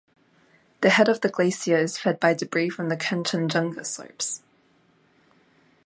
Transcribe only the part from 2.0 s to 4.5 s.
by debris from the Kanchenjunga slopes.